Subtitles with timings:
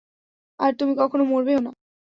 [0.59, 1.71] আর তুমি কখনো মরবেও না।